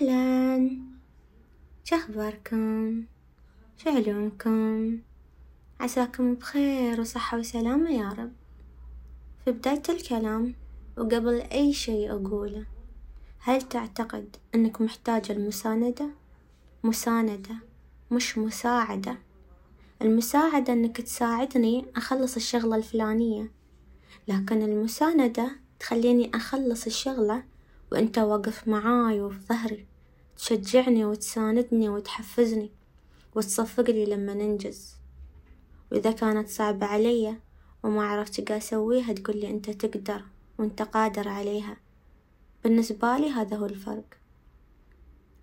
[0.00, 0.78] أهلا.
[1.84, 3.04] شخباركم؟
[3.76, 4.98] شو علومكم
[5.80, 8.32] عساكم بخير وصحة وسلامة يا رب.
[9.44, 10.54] في بداية الكلام
[10.98, 12.66] وقبل أي شي أقوله
[13.38, 16.10] هل تعتقد أنك محتاج المساندة؟
[16.84, 17.54] مساندة
[18.10, 19.18] مش مساعدة.
[20.02, 23.50] المساعدة أنك تساعدني أخلص الشغلة الفلانية
[24.28, 27.42] لكن المساندة تخليني أخلص الشغلة
[27.92, 29.89] وأنت واقف معاي وفي ظهري.
[30.40, 32.70] تشجعني وتساندني وتحفزني
[33.34, 34.96] وتصفقلي لما ننجز.
[35.92, 37.36] وإذا كانت صعبة علي
[37.82, 40.22] وما عرفت قا أسويها تقولي أنت تقدر
[40.58, 41.76] وأنت قادر عليها.
[42.64, 44.04] بالنسبة لي هذا هو الفرق.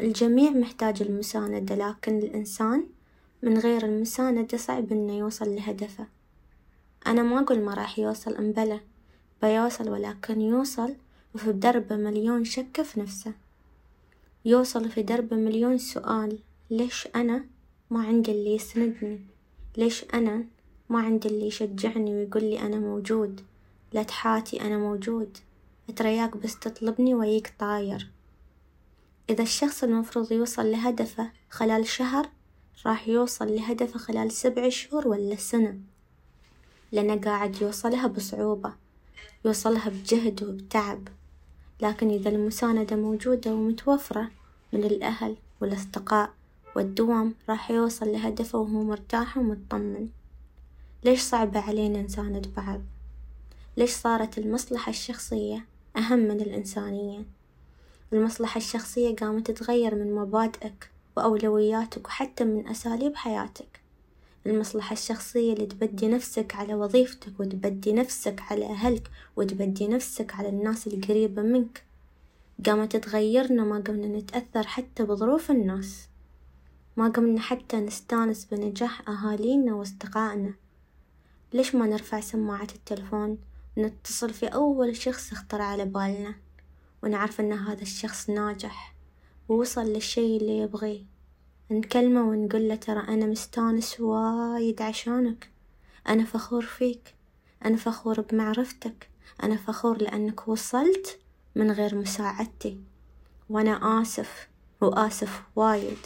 [0.00, 2.86] الجميع محتاج المساندة لكن الإنسان
[3.42, 6.06] من غير المساندة صعب إنه يوصل لهدفه.
[7.06, 8.80] أنا ما أقول ما راح يوصل إمبلى
[9.42, 10.94] بيوصل ولكن يوصل
[11.34, 13.43] وفي دربه مليون شك في نفسه.
[14.46, 16.38] يوصل في دربه مليون سؤال.
[16.70, 17.44] ليش أنا
[17.90, 19.20] ما عندي اللي يسندني؟
[19.76, 20.44] ليش أنا
[20.88, 23.40] ما عندي اللي يشجعني ويقولي أنا موجود؟
[23.92, 25.38] لا تحاتي أنا موجود.
[25.90, 28.10] أترياك بس تطلبني ويك طاير.
[29.30, 32.28] إذا الشخص المفروض يوصل لهدفه خلال شهر
[32.86, 35.78] راح يوصل لهدفه خلال سبع شهور ولا سنة.
[36.92, 38.72] لأنه قاعد يوصلها بصعوبة.
[39.44, 41.08] يوصلها بجهد وبتعب.
[41.80, 44.30] لكن إذا المساندة موجودة ومتوفرة
[44.72, 46.30] من الأهل والأصدقاء
[46.76, 50.08] والدوام راح يوصل لهدفه وهو مرتاح ومطمن
[51.04, 52.80] ليش صعبة علينا نساند بعض؟
[53.76, 55.64] ليش صارت المصلحة الشخصية
[55.96, 57.24] أهم من الإنسانية؟
[58.12, 63.83] المصلحة الشخصية قامت تتغير من مبادئك وأولوياتك وحتى من أساليب حياتك
[64.46, 70.86] المصلحة الشخصية اللي تبدي نفسك على وظيفتك وتبدي نفسك على أهلك وتبدي نفسك على الناس
[70.86, 71.84] القريبة منك.
[72.66, 76.08] قامت تغيرنا ما قمنا نتأثر حتى بظروف الناس.
[76.96, 80.54] ما قمنا حتى نستانس بنجاح أهالينا وأصدقائنا.
[81.52, 83.38] ليش ما نرفع سماعة التلفون؟
[83.76, 86.34] ونتصل في أول شخص يخطر على بالنا
[87.02, 88.94] ونعرف إن هذا الشخص ناجح
[89.48, 91.13] ووصل للشي اللي يبغيه.
[91.70, 95.50] نكلمه ونقول له ترى أنا مستانس وايد عشانك.
[96.08, 97.14] أنا فخور فيك.
[97.64, 99.08] أنا فخور بمعرفتك.
[99.42, 101.18] أنا فخور لأنك وصلت
[101.54, 102.80] من غير مساعدتي.
[103.50, 104.48] وأنا آسف
[104.80, 105.98] وآسف وايد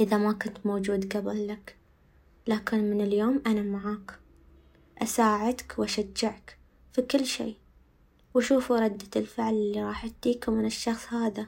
[0.00, 1.76] إذا ما كنت موجود قبل لك.
[2.46, 4.18] لكن من اليوم أنا معاك.
[5.02, 6.58] أساعدك وأشجعك
[6.92, 7.56] في كل شي
[8.34, 11.46] وشوفوا ردة الفعل اللي راح تجيكم من الشخص هذا.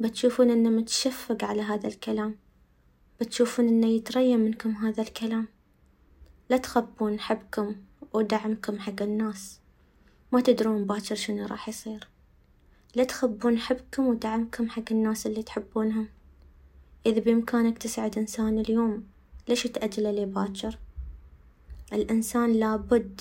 [0.00, 2.36] بتشوفون إنه متشفق على هذا الكلام.
[3.20, 5.48] بتشوفون إنه يتريا منكم هذا الكلام.
[6.50, 7.76] لا تخبون حبكم
[8.12, 9.60] ودعمكم حق الناس.
[10.32, 12.08] ما تدرون باكر شنو راح يصير.
[12.94, 16.08] لا تخبون حبكم ودعمكم حق الناس اللي تحبونهم.
[17.06, 19.04] إذا بإمكانك تسعد إنسان اليوم
[19.48, 20.78] ليش تأجله لباكر؟
[21.92, 23.20] الإنسان لابد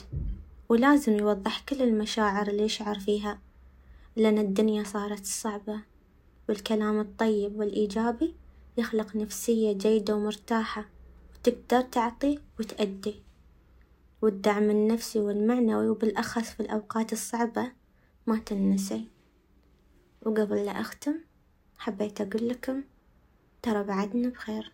[0.69, 3.39] ولازم يوضح كل المشاعر اللي يشعر فيها
[4.15, 5.92] لأن الدنيا صارت صعبة.
[6.49, 8.35] والكلام الطيب والإيجابي
[8.77, 10.85] يخلق نفسية جيدة ومرتاحة
[11.35, 13.15] وتقدر تعطي وتأدي.
[14.21, 17.71] والدعم النفسي والمعنوي وبالأخص في الأوقات الصعبة
[18.27, 19.07] ما تنسي.
[20.21, 21.15] وقبل لا أختم
[21.77, 22.83] حبيت أقول لكم
[23.61, 24.71] ترى بعدنا بخير.